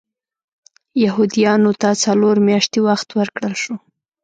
یهودیانو 1.03 1.71
ته 1.81 1.89
څلور 2.03 2.35
میاشتې 2.47 2.79
وخت 2.87 3.07
ورکړل 3.19 3.53
شو. 3.63 3.75